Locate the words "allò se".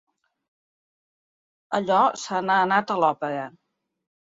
1.81-2.41